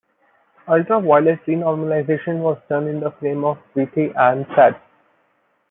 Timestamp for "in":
2.87-3.01